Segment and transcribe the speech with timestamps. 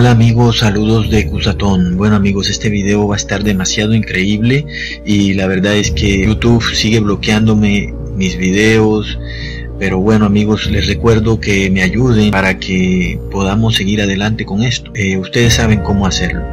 [0.00, 1.96] Hola amigos, saludos de Cusatón.
[1.96, 4.64] Bueno amigos, este video va a estar demasiado increíble
[5.04, 9.18] y la verdad es que YouTube sigue bloqueándome mis videos.
[9.80, 14.92] Pero bueno amigos, les recuerdo que me ayuden para que podamos seguir adelante con esto.
[14.94, 16.44] Eh, ustedes saben cómo hacerlo.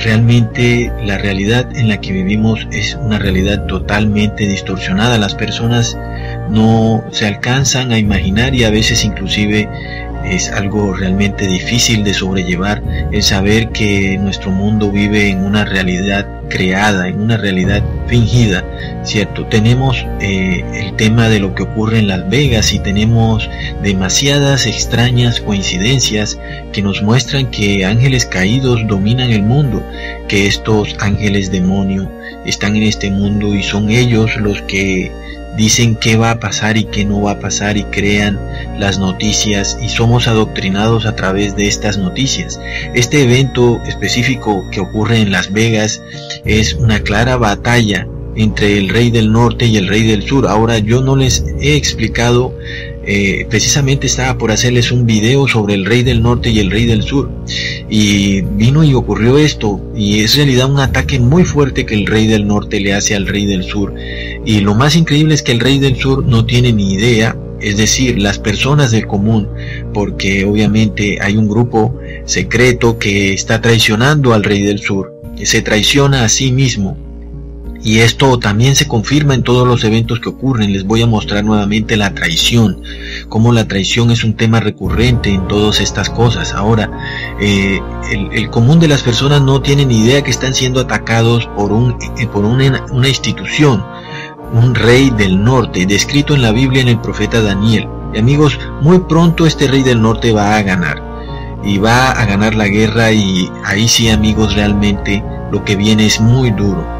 [0.00, 5.18] Realmente la realidad en la que vivimos es una realidad totalmente distorsionada.
[5.18, 5.96] Las personas
[6.50, 9.68] no se alcanzan a imaginar y a veces inclusive
[10.30, 16.26] es algo realmente difícil de sobrellevar el saber que nuestro mundo vive en una realidad
[16.48, 18.64] creada, en una realidad fingida,
[19.02, 19.46] ¿cierto?
[19.46, 23.48] Tenemos eh, el tema de lo que ocurre en Las Vegas y tenemos
[23.82, 26.38] demasiadas extrañas coincidencias
[26.72, 29.82] que nos muestran que ángeles caídos dominan el mundo,
[30.26, 32.10] que estos ángeles demonio
[32.46, 35.12] están en este mundo y son ellos los que
[35.58, 38.38] dicen qué va a pasar y qué no va a pasar y crean
[38.78, 42.60] las noticias y somos adoctrinados a través de estas noticias.
[42.94, 46.00] Este evento específico que ocurre en Las Vegas
[46.44, 48.06] es una clara batalla
[48.36, 50.46] entre el rey del norte y el rey del sur.
[50.46, 52.54] Ahora yo no les he explicado,
[53.10, 56.84] eh, precisamente estaba por hacerles un video sobre el rey del norte y el rey
[56.84, 57.30] del sur.
[57.88, 62.06] Y vino y ocurrió esto, y es en realidad un ataque muy fuerte que el
[62.06, 63.94] rey del norte le hace al rey del sur.
[64.44, 67.78] Y lo más increíble es que el rey del sur no tiene ni idea, es
[67.78, 69.48] decir, las personas del común,
[69.94, 75.62] porque obviamente hay un grupo secreto que está traicionando al rey del sur, que se
[75.62, 77.07] traiciona a sí mismo.
[77.82, 80.72] Y esto también se confirma en todos los eventos que ocurren.
[80.72, 82.82] Les voy a mostrar nuevamente la traición,
[83.28, 86.52] cómo la traición es un tema recurrente en todas estas cosas.
[86.54, 86.90] Ahora,
[87.40, 87.80] eh,
[88.10, 91.96] el, común de las personas no tiene ni idea que están siendo atacados por, un,
[92.18, 93.82] eh, por una, una institución
[94.52, 97.88] un rey del norte, descrito en la Biblia en el profeta Daniel.
[98.14, 101.02] Y amigos, muy pronto este rey del norte va a ganar.
[101.64, 106.20] Y va a ganar la guerra y ahí sí amigos realmente lo que viene es
[106.20, 106.97] muy duro.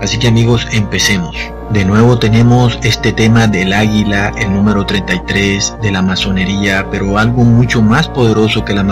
[0.00, 1.36] Así que amigos, empecemos.
[1.70, 7.44] De nuevo tenemos este tema del águila, el número 33 de la masonería, pero algo
[7.44, 8.82] mucho más poderoso que la,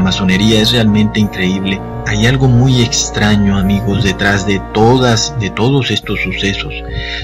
[0.00, 6.20] masonería es realmente increíble hay algo muy extraño, amigos, detrás de todas, de todos estos
[6.20, 6.72] sucesos.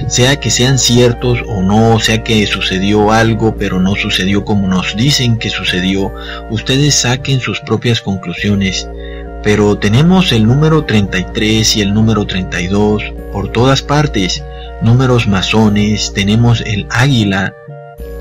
[0.09, 4.97] Sea que sean ciertos o no, sea que sucedió algo, pero no sucedió como nos
[4.97, 6.13] dicen que sucedió,
[6.51, 8.89] ustedes saquen sus propias conclusiones.
[9.43, 14.43] Pero tenemos el número 33 y el número 32 por todas partes.
[14.83, 17.55] Números masones, tenemos el águila,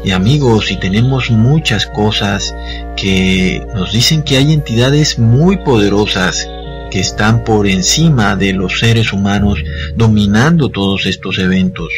[0.03, 2.55] y amigos, y tenemos muchas cosas
[2.95, 6.47] que nos dicen que hay entidades muy poderosas
[6.89, 9.59] que están por encima de los seres humanos
[9.95, 11.93] dominando todos estos eventos.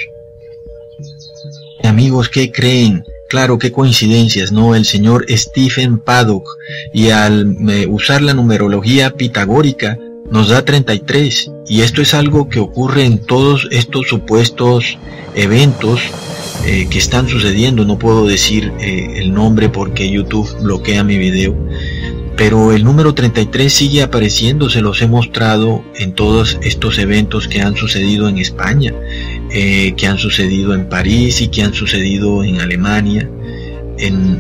[1.84, 3.04] Amigos, ¿qué creen?
[3.34, 4.76] Claro, qué coincidencias, ¿no?
[4.76, 6.48] El señor Stephen Paddock
[6.94, 9.98] y al eh, usar la numerología pitagórica
[10.30, 15.00] nos da 33 y esto es algo que ocurre en todos estos supuestos
[15.34, 16.00] eventos
[16.68, 17.86] eh, que están sucediendo.
[17.86, 21.58] No puedo decir eh, el nombre porque YouTube bloquea mi video.
[22.38, 27.62] Pero el número 33 sigue apareciendo, se los he mostrado en todos estos eventos que
[27.62, 28.94] han sucedido en España,
[29.54, 33.30] eh, que han sucedido en París y que han sucedido en Alemania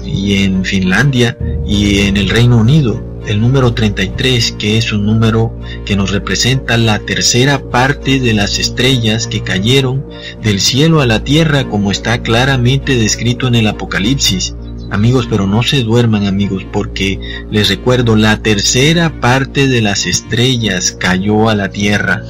[0.05, 5.57] y en Finlandia y en el Reino Unido el número 33, que es un número
[5.85, 10.05] que nos representa la tercera parte de las estrellas que cayeron
[10.41, 14.55] del cielo a la tierra como está claramente descrito en el Apocalipsis.
[14.91, 20.91] Amigos, pero no se duerman amigos, porque les recuerdo, la tercera parte de las estrellas
[20.91, 22.21] cayó a la tierra.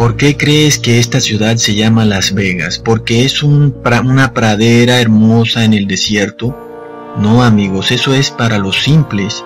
[0.00, 2.78] ¿Por qué crees que esta ciudad se llama Las Vegas?
[2.78, 6.56] ¿Porque es una pradera hermosa en el desierto?
[7.18, 9.44] No amigos, eso es para los simples,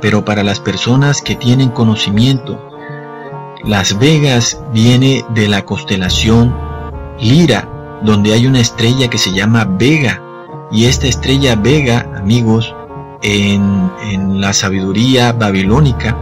[0.00, 2.66] pero para las personas que tienen conocimiento.
[3.62, 6.56] Las Vegas viene de la constelación
[7.20, 7.68] Lira,
[8.02, 10.22] donde hay una estrella que se llama Vega.
[10.72, 12.74] Y esta estrella Vega, amigos,
[13.20, 16.16] en, en la sabiduría babilónica,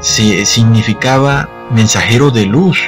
[0.00, 2.78] se, significaba mensajero de luz.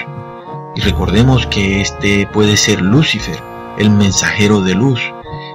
[0.76, 3.38] Y recordemos que este puede ser Lucifer,
[3.78, 5.00] el mensajero de luz.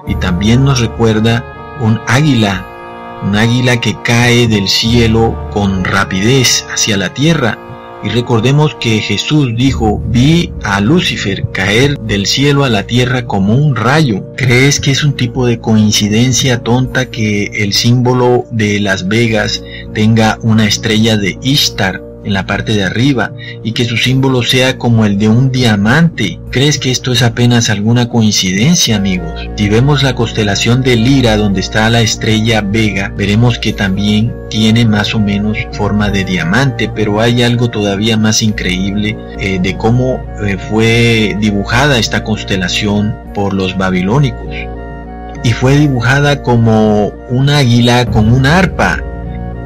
[0.08, 2.66] Y también nos recuerda un águila,
[3.24, 7.60] un águila que cae del cielo con rapidez hacia la tierra.
[8.04, 13.54] Y recordemos que Jesús dijo, vi a Lucifer caer del cielo a la tierra como
[13.54, 14.26] un rayo.
[14.36, 19.64] ¿Crees que es un tipo de coincidencia tonta que el símbolo de Las Vegas
[19.94, 23.32] tenga una estrella de Ishtar en la parte de arriba
[23.64, 26.40] y que su símbolo sea como el de un diamante.
[26.52, 29.48] ¿Crees que esto es apenas alguna coincidencia, amigos?
[29.56, 34.86] Si vemos la constelación de Lira donde está la estrella Vega, veremos que también tiene
[34.86, 40.22] más o menos forma de diamante, pero hay algo todavía más increíble eh, de cómo
[40.46, 44.56] eh, fue dibujada esta constelación por los babilónicos.
[45.44, 49.02] Y fue dibujada como un águila con una arpa,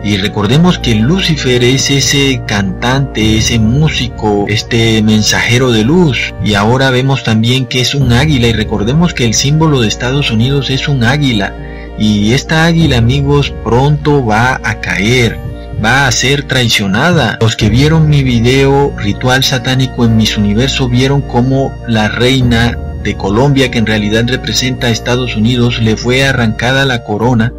[0.05, 6.31] y recordemos que Lucifer es ese cantante, ese músico, este mensajero de luz.
[6.43, 10.29] Y ahora vemos también que es un águila y recordemos que el símbolo de Estados
[10.29, 11.55] Unidos es un águila.
[11.97, 15.39] Y esta águila, amigos, pronto va a caer
[15.83, 17.37] va a ser traicionada.
[17.41, 23.15] Los que vieron mi video Ritual Satánico en mis universos vieron cómo la reina de
[23.15, 27.51] Colombia, que en realidad representa a Estados Unidos, le fue arrancada la corona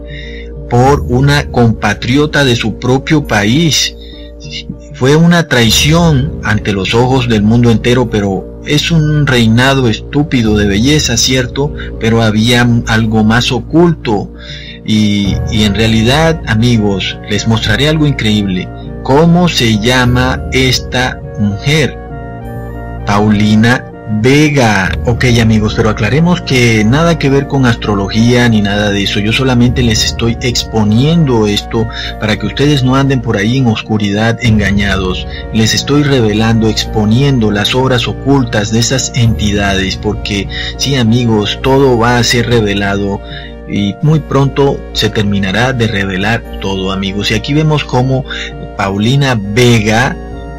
[0.69, 3.95] por una compatriota de su propio país.
[4.95, 10.67] Fue una traición ante los ojos del mundo entero, pero es un reinado estúpido de
[10.67, 14.33] belleza, cierto, pero había algo más oculto.
[14.85, 18.69] Y, y en realidad, amigos, les mostraré algo increíble.
[19.03, 21.99] ¿Cómo se llama esta mujer?
[23.07, 24.97] Paulina Vega.
[25.05, 29.19] Ok amigos, pero aclaremos que nada que ver con astrología ni nada de eso.
[29.19, 31.89] Yo solamente les estoy exponiendo esto
[32.21, 35.27] para que ustedes no anden por ahí en oscuridad engañados.
[35.53, 42.19] Les estoy revelando, exponiendo las obras ocultas de esas entidades porque sí amigos, todo va
[42.19, 43.21] a ser revelado
[43.69, 47.33] y muy pronto se terminará de revelar todo amigos.
[47.33, 48.25] Y aquí vemos como
[48.77, 50.17] Paulina Vega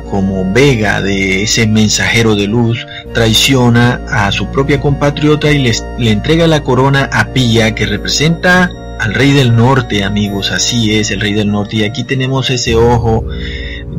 [0.09, 2.85] como Vega de ese mensajero de luz,
[3.17, 8.69] traiciona a su propia compatriota y les, le entrega la corona a Pía, que representa
[8.99, 11.77] al rey del norte, amigos, así es, el rey del norte.
[11.77, 13.25] Y aquí tenemos ese ojo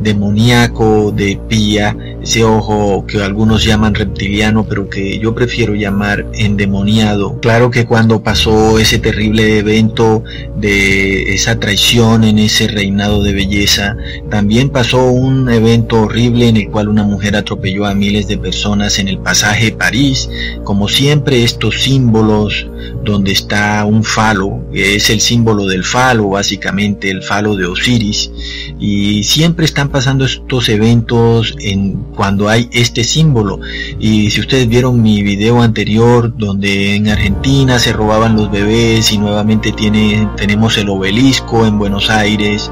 [0.01, 7.39] demoníaco de Pía, ese ojo que algunos llaman reptiliano, pero que yo prefiero llamar endemoniado.
[7.39, 10.23] Claro que cuando pasó ese terrible evento
[10.55, 13.97] de esa traición en ese reinado de belleza,
[14.29, 18.99] también pasó un evento horrible en el cual una mujer atropelló a miles de personas
[18.99, 20.29] en el pasaje París.
[20.63, 22.67] Como siempre, estos símbolos
[23.03, 28.31] donde está un falo, que es el símbolo del falo, básicamente el falo de Osiris,
[28.79, 33.59] y siempre están pasando estos eventos en cuando hay este símbolo.
[33.99, 39.17] Y si ustedes vieron mi video anterior donde en Argentina se robaban los bebés y
[39.17, 42.71] nuevamente tiene, tenemos el obelisco en Buenos Aires,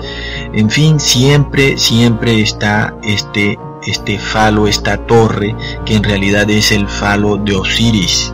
[0.54, 6.88] en fin, siempre, siempre está este este falo, esta torre, que en realidad es el
[6.88, 8.34] falo de Osiris.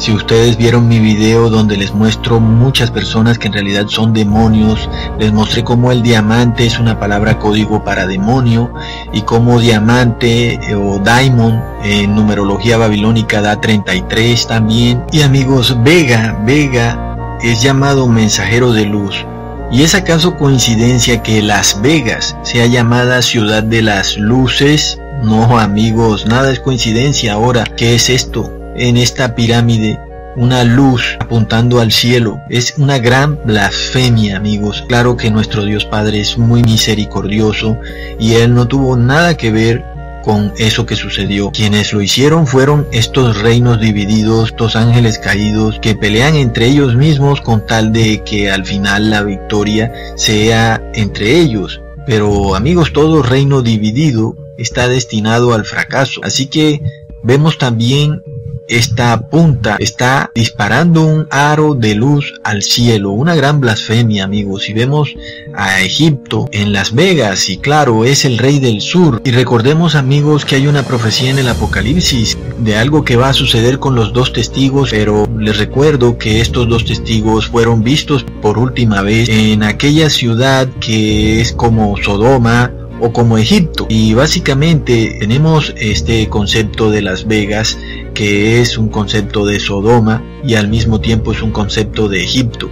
[0.00, 4.88] Si ustedes vieron mi video donde les muestro muchas personas que en realidad son demonios,
[5.18, 8.72] les mostré cómo el diamante es una palabra código para demonio
[9.12, 15.04] y cómo diamante eh, o daimon en numerología babilónica da 33 también.
[15.12, 19.26] Y amigos, Vega, Vega es llamado mensajero de luz.
[19.70, 24.98] ¿Y es acaso coincidencia que Las Vegas sea llamada ciudad de las luces?
[25.22, 27.64] No amigos, nada es coincidencia ahora.
[27.76, 28.59] ¿Qué es esto?
[28.76, 29.98] En esta pirámide
[30.36, 32.40] una luz apuntando al cielo.
[32.48, 34.84] Es una gran blasfemia, amigos.
[34.88, 37.78] Claro que nuestro Dios Padre es muy misericordioso
[38.18, 39.84] y Él no tuvo nada que ver
[40.22, 41.50] con eso que sucedió.
[41.50, 47.40] Quienes lo hicieron fueron estos reinos divididos, estos ángeles caídos que pelean entre ellos mismos
[47.40, 51.80] con tal de que al final la victoria sea entre ellos.
[52.06, 56.20] Pero amigos, todo reino dividido está destinado al fracaso.
[56.24, 56.80] Así que
[57.22, 58.22] vemos también
[58.70, 64.62] esta punta está disparando un aro de luz al cielo, una gran blasfemia amigos.
[64.62, 65.14] Si vemos
[65.54, 69.20] a Egipto en Las Vegas y claro, es el rey del sur.
[69.24, 73.34] Y recordemos amigos que hay una profecía en el Apocalipsis de algo que va a
[73.34, 78.56] suceder con los dos testigos, pero les recuerdo que estos dos testigos fueron vistos por
[78.56, 83.86] última vez en aquella ciudad que es como Sodoma, o como Egipto.
[83.88, 87.78] Y básicamente tenemos este concepto de Las Vegas
[88.14, 92.70] que es un concepto de Sodoma y al mismo tiempo es un concepto de Egipto.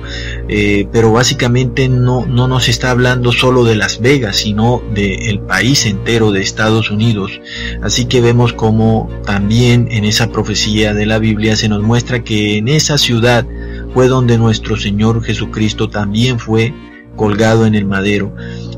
[0.48, 5.86] Eh, pero básicamente no, no nos está hablando solo de Las Vegas, sino del país
[5.86, 7.40] entero de Estados Unidos.
[7.82, 12.56] Así que vemos como también en esa profecía de la Biblia se nos muestra que
[12.58, 13.46] en esa ciudad
[13.94, 16.74] fue donde nuestro Señor Jesucristo también fue
[17.16, 18.34] colgado en el madero.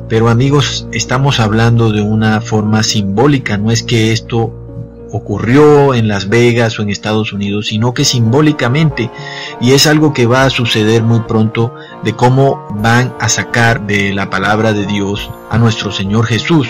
[0.08, 4.59] Pero amigos, estamos hablando de una forma simbólica, no es que esto
[5.12, 9.10] ocurrió en Las Vegas o en Estados Unidos, sino que simbólicamente,
[9.60, 11.74] y es algo que va a suceder muy pronto,
[12.04, 16.68] de cómo van a sacar de la palabra de Dios a nuestro Señor Jesús.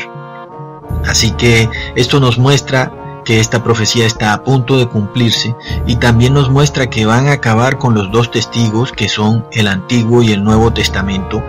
[1.06, 2.92] Así que esto nos muestra
[3.24, 5.54] que esta profecía está a punto de cumplirse
[5.86, 9.68] y también nos muestra que van a acabar con los dos testigos que son el
[9.68, 11.42] Antiguo y el Nuevo Testamento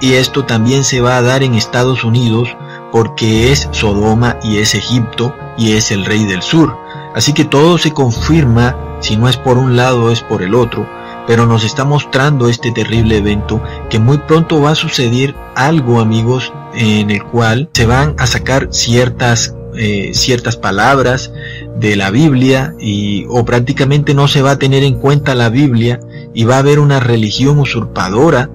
[0.00, 2.54] y esto también se va a dar en Estados Unidos
[2.92, 6.76] porque es Sodoma y es Egipto y es el rey del sur.
[7.14, 10.86] Así que todo se confirma, si no es por un lado es por el otro,
[11.26, 16.52] pero nos está mostrando este terrible evento que muy pronto va a suceder algo amigos
[16.74, 21.32] en el cual se van a sacar ciertas eh, ciertas palabras
[21.78, 26.00] de la Biblia y o prácticamente no se va a tener en cuenta la Biblia
[26.32, 28.48] y va a haber una religión usurpadora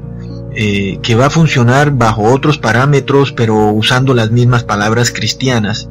[0.53, 5.89] eh, que va a funcionar bajo otros parámetros pero usando las mismas palabras cristianas.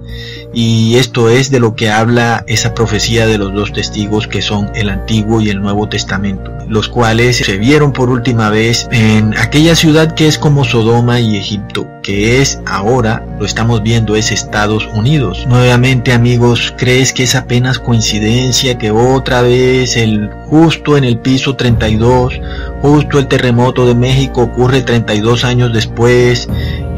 [0.53, 4.71] Y esto es de lo que habla esa profecía de los dos testigos que son
[4.75, 9.77] el Antiguo y el Nuevo Testamento, los cuales se vieron por última vez en aquella
[9.77, 14.89] ciudad que es como Sodoma y Egipto, que es ahora, lo estamos viendo, es Estados
[14.95, 15.47] Unidos.
[15.47, 21.55] Nuevamente amigos, ¿crees que es apenas coincidencia que otra vez el justo en el piso
[21.55, 22.41] 32,
[22.83, 26.49] justo el terremoto de México ocurre 32 años después?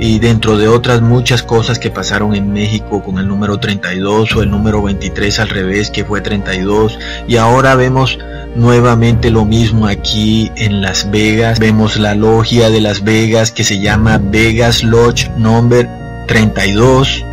[0.00, 4.42] y dentro de otras muchas cosas que pasaron en México con el número 32 o
[4.42, 8.19] el número 23 al revés que fue 32 y ahora vemos
[8.54, 13.80] nuevamente lo mismo aquí en Las Vegas vemos la logia de Las Vegas que se
[13.80, 15.88] llama Vegas Lodge Number
[16.28, 17.25] 32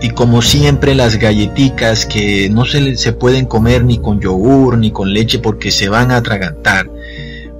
[0.00, 4.90] y como siempre las galletitas que no se, se pueden comer ni con yogur ni
[4.90, 6.90] con leche porque se van a atragantar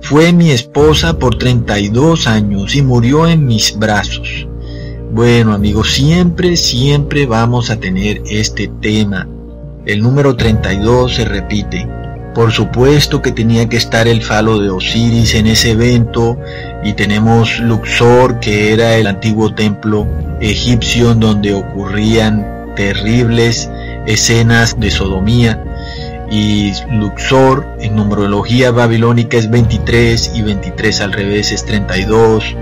[0.00, 4.46] fue mi esposa por 32 años y murió en mis brazos.
[5.12, 9.28] Bueno amigos, siempre, siempre vamos a tener este tema.
[9.84, 11.95] El número 32 se repite.
[12.36, 16.38] Por supuesto que tenía que estar el falo de Osiris en ese evento
[16.84, 20.06] y tenemos Luxor que era el antiguo templo
[20.42, 23.70] egipcio donde ocurrían terribles
[24.06, 25.64] escenas de sodomía
[26.30, 32.54] y Luxor en numerología babilónica es 23 y 23 al revés es 32.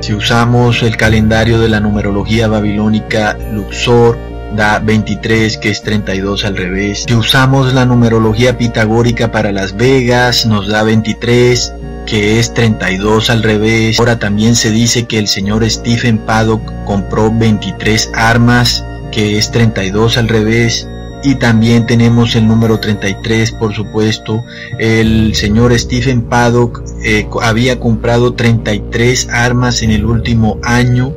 [0.00, 6.56] Si usamos el calendario de la numerología babilónica, Luxor da 23 que es 32 al
[6.56, 7.04] revés.
[7.06, 11.72] Si usamos la numerología pitagórica para Las Vegas, nos da 23
[12.06, 13.98] que es 32 al revés.
[13.98, 20.18] Ahora también se dice que el señor Stephen Paddock compró 23 armas que es 32
[20.18, 20.88] al revés
[21.22, 24.42] y también tenemos el número 33 por supuesto
[24.78, 31.12] el señor Stephen Paddock eh, había comprado 33 armas en el último año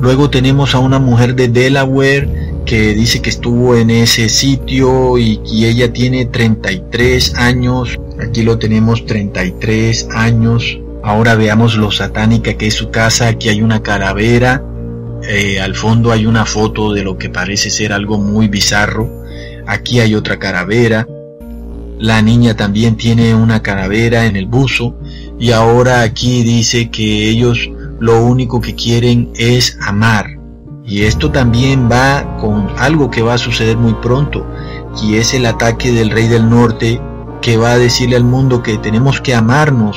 [0.00, 2.28] luego tenemos a una mujer de Delaware
[2.64, 8.58] que dice que estuvo en ese sitio y, y ella tiene 33 años aquí lo
[8.58, 14.62] tenemos 33 años ahora veamos lo satánica que es su casa aquí hay una calavera
[15.22, 19.24] eh, al fondo hay una foto de lo que parece ser algo muy bizarro.
[19.66, 21.06] Aquí hay otra caravera.
[21.98, 24.94] La niña también tiene una caravera en el buzo.
[25.38, 30.26] Y ahora aquí dice que ellos lo único que quieren es amar.
[30.84, 34.46] Y esto también va con algo que va a suceder muy pronto.
[35.02, 37.00] Y es el ataque del rey del norte
[37.42, 39.96] que va a decirle al mundo que tenemos que amarnos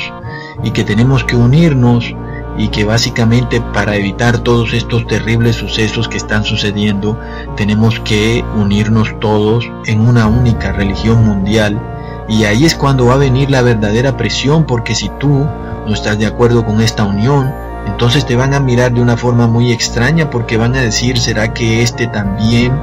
[0.64, 2.14] y que tenemos que unirnos
[2.58, 7.18] y que básicamente para evitar todos estos terribles sucesos que están sucediendo
[7.56, 11.82] tenemos que unirnos todos en una única religión mundial
[12.28, 15.46] y ahí es cuando va a venir la verdadera presión porque si tú
[15.88, 17.52] no estás de acuerdo con esta unión
[17.88, 21.54] entonces te van a mirar de una forma muy extraña porque van a decir será
[21.54, 22.74] que este también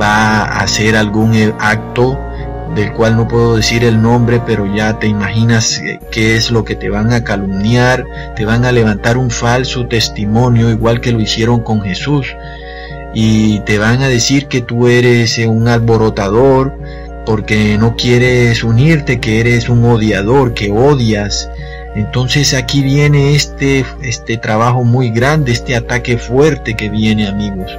[0.00, 2.18] va a hacer algún acto
[2.74, 6.64] del cual no puedo decir el nombre, pero ya te imaginas eh, qué es lo
[6.64, 8.04] que te van a calumniar,
[8.36, 12.36] te van a levantar un falso testimonio, igual que lo hicieron con Jesús,
[13.14, 16.78] y te van a decir que tú eres eh, un alborotador,
[17.26, 21.50] porque no quieres unirte, que eres un odiador, que odias.
[21.98, 27.76] Entonces aquí viene este, este trabajo muy grande, este ataque fuerte que viene amigos.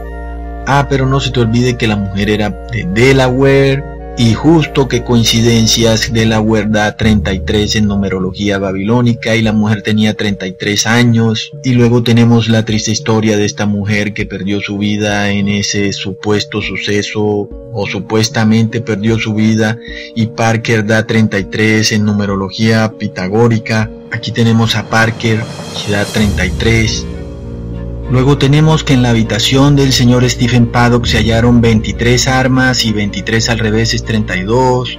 [0.68, 3.82] Ah, pero no se te olvide que la mujer era de Delaware,
[4.20, 10.14] y justo que coincidencias de la huerda 33 en numerología babilónica y la mujer tenía
[10.14, 15.32] 33 años y luego tenemos la triste historia de esta mujer que perdió su vida
[15.32, 19.80] en ese supuesto suceso o supuestamente perdió su vida
[20.14, 23.90] y Parker da 33 en numerología pitagórica.
[24.12, 25.40] Aquí tenemos a Parker
[25.86, 27.06] que da 33
[28.12, 32.92] Luego tenemos que en la habitación del señor Stephen Paddock se hallaron 23 armas y
[32.92, 34.98] 23 al revés es 32.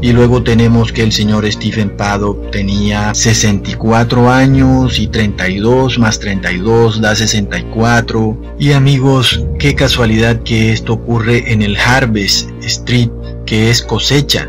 [0.00, 7.00] Y luego tenemos que el señor Stephen Paddock tenía 64 años y 32 más 32
[7.00, 8.54] da 64.
[8.60, 13.10] Y amigos, qué casualidad que esto ocurre en el Harvest Street,
[13.44, 14.48] que es cosecha.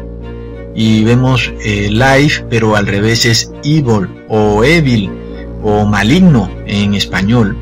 [0.75, 5.18] Y vemos eh, life, pero al revés es evil o evil
[5.63, 7.57] o maligno en español.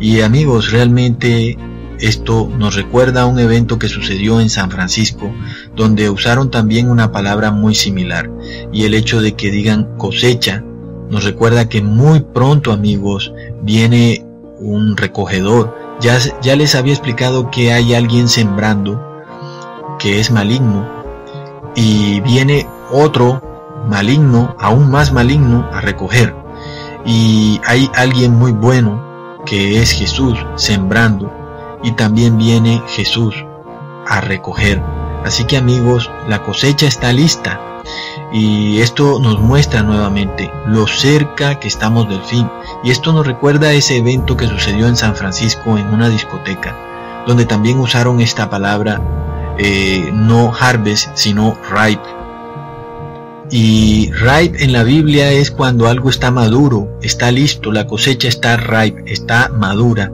[0.00, 1.56] Y amigos, realmente
[1.98, 5.32] esto nos recuerda a un evento que sucedió en San Francisco,
[5.76, 8.30] donde usaron también una palabra muy similar,
[8.72, 10.64] y el hecho de que digan cosecha
[11.10, 14.24] nos recuerda que muy pronto, amigos, viene
[14.58, 15.76] un recogedor.
[16.00, 19.00] Ya, ya les había explicado que hay alguien sembrando,
[19.98, 20.88] que es maligno,
[21.76, 26.34] y viene otro maligno, aún más maligno, a recoger.
[27.04, 31.30] Y hay alguien muy bueno, que es Jesús, sembrando
[31.82, 33.34] y también viene Jesús
[34.06, 34.82] a recoger.
[35.24, 37.60] Así que amigos, la cosecha está lista
[38.32, 42.50] y esto nos muestra nuevamente lo cerca que estamos del fin.
[42.82, 46.74] Y esto nos recuerda a ese evento que sucedió en San Francisco en una discoteca,
[47.26, 49.00] donde también usaron esta palabra
[49.58, 52.23] eh, no harvest, sino ripe.
[53.50, 58.56] Y ripe en la Biblia es cuando algo está maduro, está listo, la cosecha está
[58.56, 60.10] ripe, está madura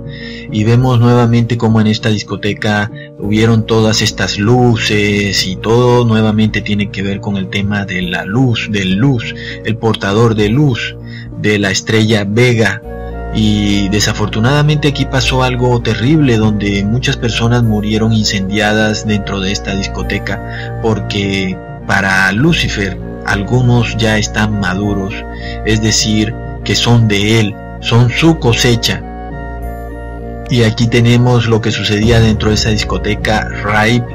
[0.53, 6.91] y vemos nuevamente como en esta discoteca hubieron todas estas luces y todo nuevamente tiene
[6.91, 9.35] que ver con el tema de la luz, del luz,
[9.65, 10.97] el portador de luz
[11.41, 12.83] de la estrella Vega.
[13.33, 20.81] Y desafortunadamente aquí pasó algo terrible donde muchas personas murieron incendiadas dentro de esta discoteca
[20.83, 25.15] porque para Lucifer algunos ya están maduros,
[25.65, 29.03] es decir, que son de él, son su cosecha
[30.51, 34.07] y aquí tenemos lo que sucedía dentro de esa discoteca ripe,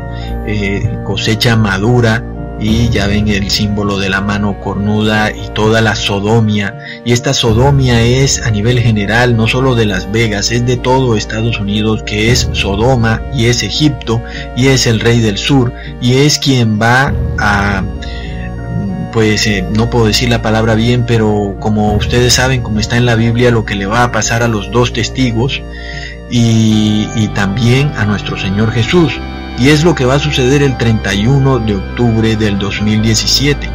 [0.46, 2.24] eh, cosecha madura,
[2.60, 6.78] y ya ven el símbolo de la mano cornuda y toda la sodomia.
[7.06, 11.16] Y esta sodomia es a nivel general, no solo de Las Vegas, es de todo
[11.16, 14.22] Estados Unidos, que es Sodoma y es Egipto
[14.56, 17.84] y es el rey del sur y es quien va a
[19.16, 23.06] pues eh, no puedo decir la palabra bien, pero como ustedes saben, como está en
[23.06, 25.62] la Biblia, lo que le va a pasar a los dos testigos,
[26.30, 29.18] y, también a nuestro Señor Jesús.
[29.58, 33.70] Y es lo que va a suceder el 31 de octubre del 2017.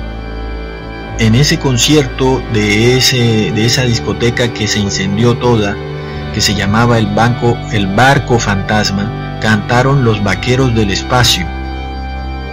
[1.21, 5.75] En ese concierto de, ese, de esa discoteca que se incendió toda,
[6.35, 11.47] que se llamaba el, banco, el Barco Fantasma, cantaron los Vaqueros del Espacio.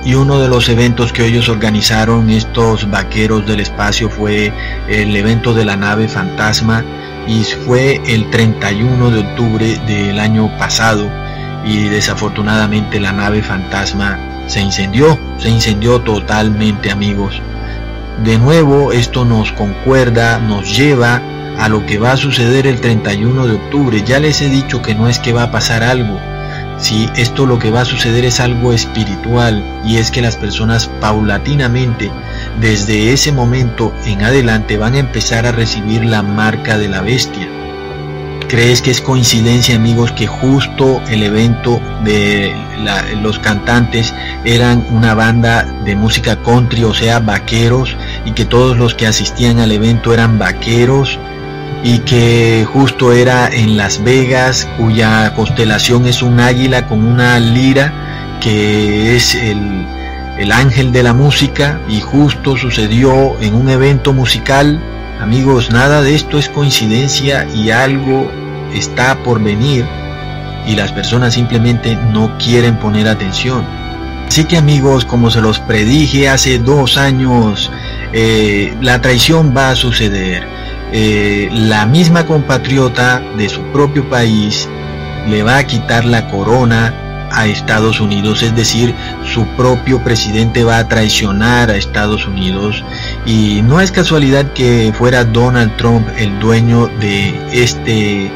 [0.05, 4.53] Y uno de los eventos que ellos organizaron, estos Vaqueros del Espacio, fue
[4.88, 6.83] el evento de la nave Fantasma
[7.27, 11.10] y fue el 31 de octubre del año pasado
[11.67, 17.41] y desafortunadamente la nave fantasma se incendió, se incendió totalmente amigos.
[18.23, 21.21] De nuevo esto nos concuerda, nos lleva
[21.60, 24.03] a lo que va a suceder el 31 de octubre.
[24.05, 26.17] Ya les he dicho que no es que va a pasar algo,
[26.77, 30.87] si esto lo que va a suceder es algo espiritual y es que las personas
[31.01, 32.11] paulatinamente
[32.59, 37.47] desde ese momento en adelante van a empezar a recibir la marca de la bestia.
[38.47, 42.55] ¿Crees que es coincidencia amigos que justo el evento de
[43.21, 44.13] los cantantes
[44.45, 49.59] eran una banda de música country, o sea, vaqueros, y que todos los que asistían
[49.59, 51.19] al evento eran vaqueros?
[51.88, 58.39] Y que justo era en Las Vegas, cuya constelación es un águila con una lira,
[58.41, 59.88] que es el,
[60.38, 64.84] el ángel de la música, y justo sucedió en un evento musical.
[65.21, 68.30] Amigos, nada de esto es coincidencia y algo
[68.73, 69.86] está por venir
[70.67, 73.65] y las personas simplemente no quieren poner atención.
[74.28, 77.71] Así que amigos, como se los predije hace dos años,
[78.12, 80.58] eh, la traición va a suceder
[80.91, 84.67] eh, la misma compatriota de su propio país
[85.28, 86.93] le va a quitar la corona
[87.32, 88.95] a Estados Unidos, es decir,
[89.26, 92.84] su propio presidente va a traicionar a Estados Unidos.
[93.26, 98.28] Y no es casualidad que fuera Donald Trump el dueño de este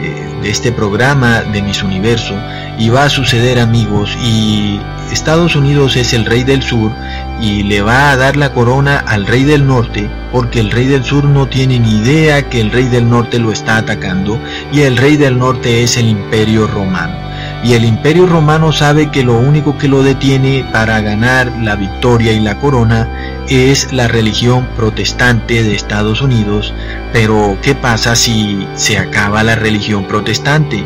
[0.00, 2.34] eh, de este programa de Miss Universo.
[2.78, 4.80] Y va a suceder amigos y
[5.12, 6.92] Estados Unidos es el rey del sur
[7.40, 11.04] y le va a dar la corona al rey del norte porque el rey del
[11.04, 14.40] sur no tiene ni idea que el rey del norte lo está atacando
[14.72, 17.28] y el rey del norte es el imperio romano
[17.64, 22.32] y el imperio romano sabe que lo único que lo detiene para ganar la victoria
[22.32, 23.08] y la corona
[23.48, 26.72] es la religión protestante de Estados Unidos,
[27.12, 30.84] pero ¿qué pasa si se acaba la religión protestante?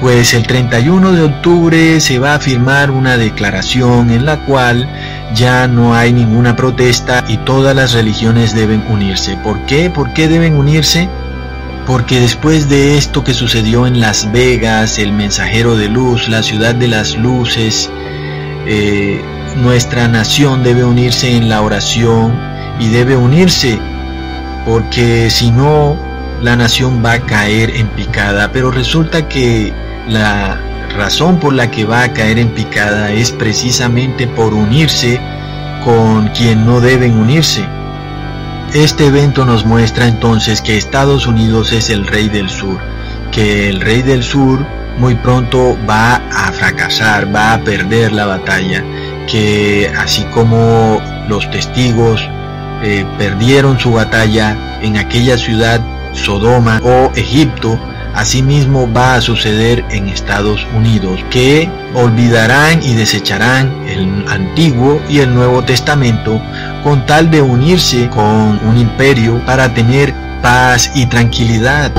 [0.00, 4.88] Pues el 31 de octubre se va a firmar una declaración en la cual
[5.34, 9.36] ya no hay ninguna protesta y todas las religiones deben unirse.
[9.36, 9.90] ¿Por qué?
[9.90, 11.08] ¿Por qué deben unirse?
[11.86, 16.74] Porque después de esto que sucedió en Las Vegas, el mensajero de luz, la ciudad
[16.74, 17.90] de las luces,
[18.66, 19.20] eh,
[19.56, 22.38] nuestra nación debe unirse en la oración
[22.78, 23.78] y debe unirse
[24.64, 25.96] porque si no
[26.42, 28.50] la nación va a caer en picada.
[28.52, 29.72] Pero resulta que
[30.08, 30.58] la
[30.92, 35.20] razón por la que va a caer en picada es precisamente por unirse
[35.84, 37.64] con quien no deben unirse.
[38.74, 42.78] Este evento nos muestra entonces que Estados Unidos es el rey del sur,
[43.30, 44.64] que el rey del sur
[44.98, 48.82] muy pronto va a fracasar, va a perder la batalla,
[49.30, 52.26] que así como los testigos
[52.82, 55.80] eh, perdieron su batalla en aquella ciudad
[56.12, 57.78] Sodoma o Egipto,
[58.14, 65.34] asimismo va a suceder en Estados Unidos, que olvidarán y desecharán el Antiguo y el
[65.34, 66.40] Nuevo Testamento
[66.82, 71.92] con tal de unirse con un imperio para tener paz y tranquilidad.